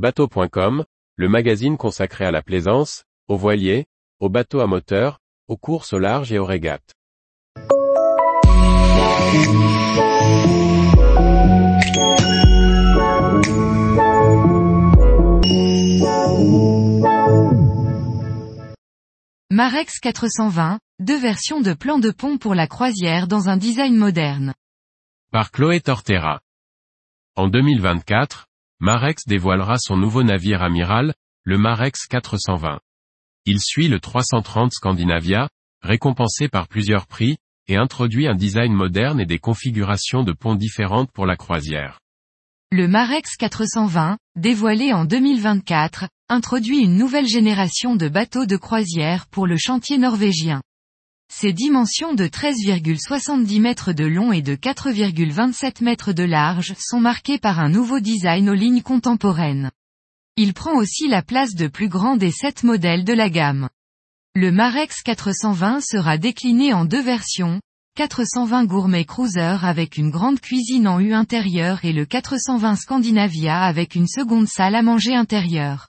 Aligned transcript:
Bateau.com, 0.00 0.86
le 1.16 1.28
magazine 1.28 1.76
consacré 1.76 2.24
à 2.24 2.30
la 2.30 2.40
plaisance, 2.40 3.04
aux 3.28 3.36
voiliers, 3.36 3.84
aux 4.18 4.30
bateaux 4.30 4.60
à 4.60 4.66
moteur, 4.66 5.18
aux 5.46 5.58
courses 5.58 5.92
au 5.92 5.98
large 5.98 6.32
et 6.32 6.38
aux 6.38 6.46
régates. 6.46 6.94
Marex 19.50 20.00
420, 20.00 20.78
deux 21.00 21.20
versions 21.20 21.60
de 21.60 21.74
plan 21.74 21.98
de 21.98 22.10
pont 22.10 22.38
pour 22.38 22.54
la 22.54 22.66
croisière 22.66 23.28
dans 23.28 23.50
un 23.50 23.58
design 23.58 23.94
moderne. 23.94 24.54
Par 25.30 25.50
Chloé 25.50 25.82
Tortera. 25.82 26.40
En 27.36 27.48
2024, 27.48 28.46
Marex 28.82 29.26
dévoilera 29.26 29.76
son 29.76 29.98
nouveau 29.98 30.22
navire 30.22 30.62
amiral, 30.62 31.12
le 31.44 31.58
Marex 31.58 32.06
420. 32.06 32.80
Il 33.44 33.60
suit 33.60 33.88
le 33.88 34.00
330 34.00 34.72
Scandinavia, 34.72 35.50
récompensé 35.82 36.48
par 36.48 36.66
plusieurs 36.66 37.06
prix, 37.06 37.36
et 37.68 37.76
introduit 37.76 38.26
un 38.26 38.34
design 38.34 38.72
moderne 38.72 39.20
et 39.20 39.26
des 39.26 39.38
configurations 39.38 40.22
de 40.22 40.32
ponts 40.32 40.54
différentes 40.54 41.12
pour 41.12 41.26
la 41.26 41.36
croisière. 41.36 42.00
Le 42.72 42.88
Marex 42.88 43.36
420, 43.36 44.16
dévoilé 44.36 44.94
en 44.94 45.04
2024, 45.04 46.08
introduit 46.30 46.78
une 46.78 46.96
nouvelle 46.96 47.28
génération 47.28 47.96
de 47.96 48.08
bateaux 48.08 48.46
de 48.46 48.56
croisière 48.56 49.26
pour 49.26 49.46
le 49.46 49.58
chantier 49.58 49.98
norvégien. 49.98 50.62
Ses 51.32 51.52
dimensions 51.52 52.12
de 52.12 52.26
13,70 52.26 53.60
mètres 53.60 53.92
de 53.92 54.04
long 54.04 54.32
et 54.32 54.42
de 54.42 54.56
4,27 54.56 55.82
mètres 55.84 56.12
de 56.12 56.24
large 56.24 56.74
sont 56.76 56.98
marquées 56.98 57.38
par 57.38 57.60
un 57.60 57.68
nouveau 57.68 58.00
design 58.00 58.50
aux 58.50 58.54
lignes 58.54 58.82
contemporaines. 58.82 59.70
Il 60.36 60.54
prend 60.54 60.74
aussi 60.74 61.06
la 61.06 61.22
place 61.22 61.54
de 61.54 61.68
plus 61.68 61.88
grand 61.88 62.16
des 62.16 62.32
sept 62.32 62.64
modèles 62.64 63.04
de 63.04 63.12
la 63.12 63.30
gamme. 63.30 63.68
Le 64.34 64.50
Marex 64.50 65.02
420 65.02 65.80
sera 65.80 66.18
décliné 66.18 66.74
en 66.74 66.84
deux 66.84 67.00
versions, 67.00 67.60
420 67.94 68.64
Gourmet 68.64 69.04
Cruiser 69.04 69.56
avec 69.62 69.98
une 69.98 70.10
grande 70.10 70.40
cuisine 70.40 70.88
en 70.88 70.98
U 70.98 71.14
intérieure 71.14 71.84
et 71.84 71.92
le 71.92 72.06
420 72.06 72.74
Scandinavia 72.74 73.62
avec 73.62 73.94
une 73.94 74.08
seconde 74.08 74.48
salle 74.48 74.74
à 74.74 74.82
manger 74.82 75.14
intérieure. 75.14 75.86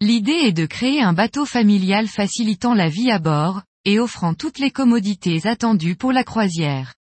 L'idée 0.00 0.40
est 0.44 0.52
de 0.52 0.64
créer 0.64 1.02
un 1.02 1.12
bateau 1.12 1.44
familial 1.44 2.08
facilitant 2.08 2.72
la 2.72 2.88
vie 2.88 3.10
à 3.10 3.18
bord, 3.18 3.62
et 3.88 3.98
offrant 3.98 4.34
toutes 4.34 4.58
les 4.58 4.70
commodités 4.70 5.46
attendues 5.46 5.96
pour 5.96 6.12
la 6.12 6.22
croisière. 6.22 6.92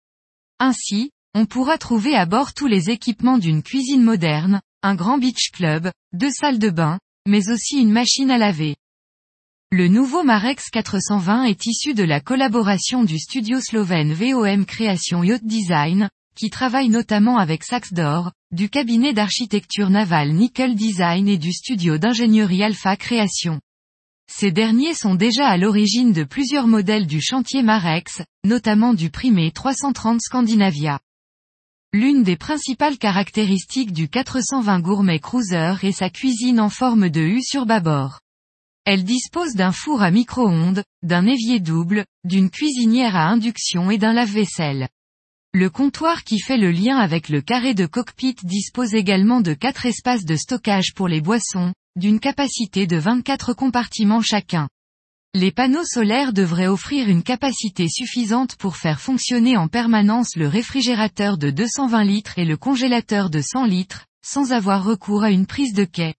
Ainsi, 0.58 1.12
on 1.34 1.46
pourra 1.46 1.78
trouver 1.78 2.16
à 2.16 2.26
bord 2.26 2.54
tous 2.54 2.68
les 2.68 2.90
équipements 2.90 3.38
d'une 3.38 3.62
cuisine 3.62 4.02
moderne, 4.02 4.62
un 4.84 4.96
grand 4.96 5.18
beach 5.18 5.52
club, 5.52 5.92
deux 6.14 6.32
salles 6.32 6.60
de 6.60 6.70
bain, 6.70 6.98
mais 7.28 7.50
aussi 7.50 7.82
une 7.82 7.92
machine 7.92 8.32
à 8.32 8.38
laver. 8.38 8.78
Le 9.70 9.90
nouveau 9.90 10.24
Marex 10.24 10.70
420 10.70 11.44
est 11.44 11.66
issu 11.66 11.94
de 11.94 12.06
la 12.06 12.22
collaboration 12.22 13.04
du 13.04 13.20
studio 13.20 13.60
slovène 13.60 14.14
VOM 14.14 14.66
Création 14.66 15.26
Yacht 15.26 15.44
Design, 15.44 16.10
qui 16.38 16.50
travaille 16.50 16.88
notamment 16.88 17.38
avec 17.38 17.66
Saxdor, 17.66 18.32
du 18.54 18.70
cabinet 18.70 19.12
d'architecture 19.12 19.90
navale 19.90 20.32
Nickel 20.32 20.74
Design 20.74 21.28
et 21.28 21.38
du 21.38 21.52
studio 21.52 21.98
d'ingénierie 21.98 22.64
Alpha 22.64 22.96
Création. 22.96 23.60
Ces 24.30 24.52
derniers 24.52 24.94
sont 24.94 25.16
déjà 25.16 25.48
à 25.48 25.58
l'origine 25.58 26.12
de 26.12 26.24
plusieurs 26.24 26.68
modèles 26.68 27.08
du 27.08 27.22
chantier 27.22 27.64
Marex, 27.64 28.22
notamment 28.46 28.94
du 28.94 29.10
primé 29.10 29.52
330 29.52 30.22
Scandinavia. 30.22 31.00
L'une 31.94 32.24
des 32.24 32.36
principales 32.36 32.98
caractéristiques 32.98 33.94
du 33.94 34.10
420 34.10 34.82
Gourmet 34.82 35.20
Cruiser 35.20 35.76
est 35.82 35.94
sa 35.94 36.10
cuisine 36.10 36.60
en 36.60 36.70
forme 36.70 37.10
de 37.10 37.22
U 37.22 37.42
sur 37.42 37.66
bâbord. 37.66 38.20
Elle 38.84 39.06
dispose 39.06 39.56
d'un 39.56 39.72
four 39.72 40.02
à 40.02 40.12
micro-ondes, 40.12 40.84
d'un 41.02 41.26
évier 41.26 41.60
double, 41.60 42.06
d'une 42.24 42.50
cuisinière 42.50 43.16
à 43.16 43.28
induction 43.28 43.90
et 43.90 43.98
d'un 43.98 44.14
lave-vaisselle. 44.14 44.90
Le 45.54 45.70
comptoir 45.70 46.24
qui 46.24 46.40
fait 46.40 46.58
le 46.58 46.72
lien 46.72 46.98
avec 46.98 47.30
le 47.30 47.42
carré 47.42 47.74
de 47.74 47.86
cockpit 47.86 48.36
dispose 48.44 48.94
également 48.94 49.42
de 49.42 49.54
quatre 49.54 49.86
espaces 49.86 50.26
de 50.26 50.36
stockage 50.36 50.94
pour 50.94 51.08
les 51.08 51.22
boissons, 51.22 51.74
d'une 51.98 52.20
capacité 52.20 52.86
de 52.86 52.98
24 52.98 53.54
compartiments 53.54 54.22
chacun. 54.22 54.70
Les 55.34 55.52
panneaux 55.52 55.84
solaires 55.84 56.32
devraient 56.32 56.68
offrir 56.68 57.10
une 57.10 57.24
capacité 57.24 57.90
suffisante 57.90 58.56
pour 58.56 58.78
faire 58.78 59.02
fonctionner 59.02 59.58
en 59.58 59.68
permanence 59.68 60.36
le 60.36 60.48
réfrigérateur 60.48 61.38
de 61.38 61.50
220 61.50 62.04
litres 62.04 62.40
et 62.40 62.46
le 62.46 62.56
congélateur 62.56 63.30
de 63.30 63.42
100 63.42 63.66
litres, 63.66 64.06
sans 64.24 64.54
avoir 64.54 64.84
recours 64.84 65.24
à 65.24 65.32
une 65.32 65.48
prise 65.48 65.74
de 65.74 65.86
quai. 65.86 66.14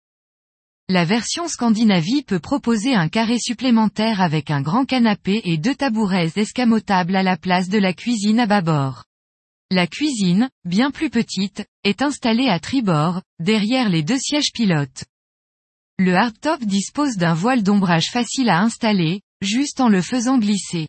La 0.88 1.04
version 1.04 1.48
Scandinavie 1.48 2.22
peut 2.22 2.40
proposer 2.40 2.94
un 2.94 3.08
carré 3.08 3.38
supplémentaire 3.38 4.20
avec 4.20 4.50
un 4.50 4.62
grand 4.62 4.84
canapé 4.84 5.42
et 5.44 5.58
deux 5.58 5.74
tabourets 5.74 6.32
escamotables 6.34 7.14
à 7.14 7.22
la 7.22 7.36
place 7.36 7.68
de 7.68 7.78
la 7.78 7.92
cuisine 7.92 8.40
à 8.40 8.46
bâbord. 8.46 9.04
La 9.70 9.86
cuisine, 9.86 10.48
bien 10.64 10.90
plus 10.90 11.10
petite, 11.10 11.66
est 11.84 12.02
installée 12.02 12.48
à 12.48 12.58
tribord, 12.58 13.20
derrière 13.38 13.90
les 13.90 14.02
deux 14.02 14.18
sièges 14.18 14.52
pilotes. 14.54 15.04
Le 16.00 16.14
hardtop 16.14 16.62
dispose 16.62 17.16
d'un 17.16 17.34
voile 17.34 17.64
d'ombrage 17.64 18.10
facile 18.12 18.50
à 18.50 18.60
installer, 18.60 19.20
juste 19.40 19.80
en 19.80 19.88
le 19.88 20.00
faisant 20.00 20.38
glisser. 20.38 20.86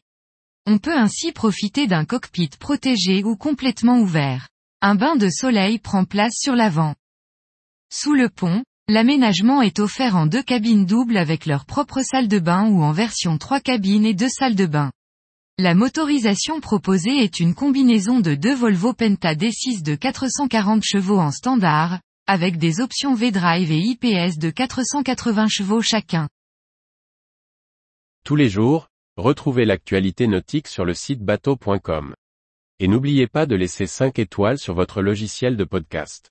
On 0.68 0.78
peut 0.78 0.96
ainsi 0.96 1.32
profiter 1.32 1.88
d'un 1.88 2.06
cockpit 2.06 2.52
protégé 2.60 3.24
ou 3.24 3.36
complètement 3.36 4.00
ouvert. 4.00 4.50
Un 4.82 4.94
bain 4.94 5.16
de 5.16 5.28
soleil 5.28 5.80
prend 5.80 6.06
place 6.06 6.36
sur 6.36 6.56
l'avant. 6.56 6.94
Sous 7.92 8.14
le 8.14 8.30
pont, 8.30 8.64
l'aménagement 8.88 9.64
est 9.64 9.80
offert 9.80 10.16
en 10.16 10.28
deux 10.28 10.44
cabines 10.44 10.86
doubles 10.86 11.18
avec 11.18 11.48
leur 11.48 11.66
propre 11.66 12.04
salle 12.04 12.28
de 12.28 12.38
bain 12.38 12.68
ou 12.70 12.84
en 12.84 12.92
version 12.92 13.40
trois 13.40 13.62
cabines 13.62 14.06
et 14.06 14.14
deux 14.14 14.30
salles 14.30 14.56
de 14.56 14.68
bain. 14.68 14.92
La 15.58 15.74
motorisation 15.74 16.62
proposée 16.62 17.18
est 17.24 17.40
une 17.40 17.56
combinaison 17.56 18.20
de 18.20 18.36
deux 18.36 18.54
Volvo 18.54 18.94
Penta 18.94 19.34
D6 19.34 19.82
de 19.82 19.96
440 19.96 20.84
chevaux 20.84 21.20
en 21.20 21.32
standard, 21.32 22.00
avec 22.30 22.58
des 22.60 22.80
options 22.80 23.16
V-Drive 23.16 23.72
et 23.72 23.80
IPS 23.80 24.38
de 24.38 24.52
480 24.52 25.48
chevaux 25.48 25.82
chacun. 25.82 26.30
Tous 28.24 28.36
les 28.36 28.50
jours, 28.50 28.90
retrouvez 29.18 29.66
l'actualité 29.66 30.28
nautique 30.28 30.68
sur 30.68 30.86
le 30.86 30.94
site 30.94 31.24
bateau.com. 31.24 32.14
Et 32.78 32.88
n'oubliez 32.88 33.26
pas 33.26 33.48
de 33.48 33.56
laisser 33.56 33.88
5 33.88 34.20
étoiles 34.20 34.60
sur 34.60 34.76
votre 34.76 35.02
logiciel 35.02 35.58
de 35.58 35.64
podcast. 35.64 36.30